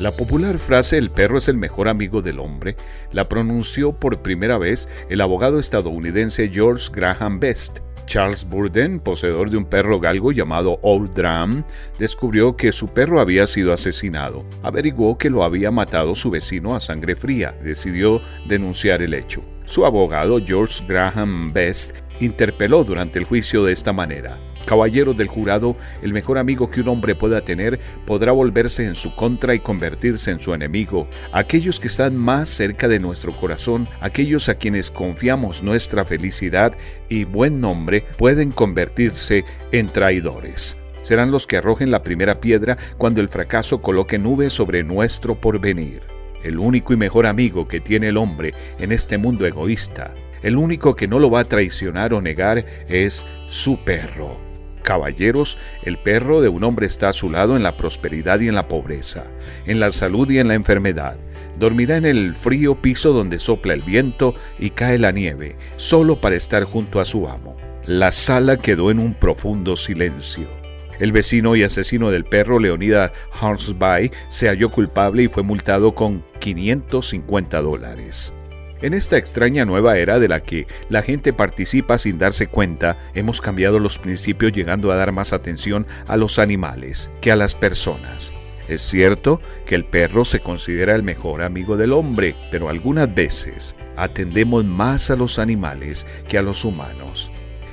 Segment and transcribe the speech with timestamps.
[0.00, 2.76] La popular frase el perro es el mejor amigo del hombre
[3.12, 9.56] la pronunció por primera vez el abogado estadounidense George Graham Best Charles Burden, poseedor de
[9.56, 11.64] un perro galgo llamado Old Dram,
[11.98, 14.44] descubrió que su perro había sido asesinado.
[14.62, 17.58] Averiguó que lo había matado su vecino a sangre fría.
[17.64, 19.42] Decidió denunciar el hecho.
[19.66, 24.38] Su abogado, George Graham Best, interpeló durante el juicio de esta manera.
[24.64, 29.14] Caballero del jurado, el mejor amigo que un hombre pueda tener podrá volverse en su
[29.14, 31.08] contra y convertirse en su enemigo.
[31.32, 36.72] Aquellos que están más cerca de nuestro corazón, aquellos a quienes confiamos nuestra felicidad
[37.08, 40.76] y buen nombre, pueden convertirse en traidores.
[41.02, 46.15] Serán los que arrojen la primera piedra cuando el fracaso coloque nubes sobre nuestro porvenir.
[46.42, 50.96] El único y mejor amigo que tiene el hombre en este mundo egoísta, el único
[50.96, 54.38] que no lo va a traicionar o negar es su perro.
[54.82, 58.54] Caballeros, el perro de un hombre está a su lado en la prosperidad y en
[58.54, 59.24] la pobreza,
[59.66, 61.16] en la salud y en la enfermedad.
[61.58, 66.36] Dormirá en el frío piso donde sopla el viento y cae la nieve, solo para
[66.36, 67.56] estar junto a su amo.
[67.84, 70.65] La sala quedó en un profundo silencio.
[70.98, 76.24] El vecino y asesino del perro, Leonida Hornsby, se halló culpable y fue multado con
[76.40, 78.34] 550 dólares.
[78.82, 83.40] En esta extraña nueva era de la que la gente participa sin darse cuenta, hemos
[83.40, 88.34] cambiado los principios llegando a dar más atención a los animales que a las personas.
[88.68, 93.76] Es cierto que el perro se considera el mejor amigo del hombre, pero algunas veces
[93.96, 97.30] atendemos más a los animales que a los humanos.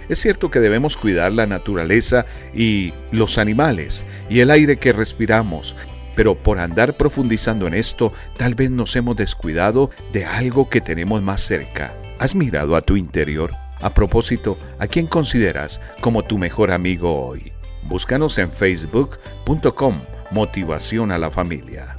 [0.09, 5.75] Es cierto que debemos cuidar la naturaleza y los animales y el aire que respiramos,
[6.15, 11.21] pero por andar profundizando en esto, tal vez nos hemos descuidado de algo que tenemos
[11.21, 11.93] más cerca.
[12.19, 13.51] ¿Has mirado a tu interior?
[13.81, 17.51] A propósito, ¿a quién consideras como tu mejor amigo hoy?
[17.83, 21.95] Búscanos en facebook.com Motivación a la Familia.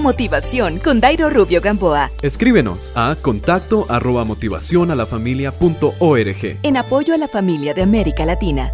[0.00, 2.10] Motivación con Dairo Rubio Gamboa.
[2.22, 6.58] Escríbenos a contacto arroba motivación a la familia punto org.
[6.62, 8.72] En apoyo a la familia de América Latina.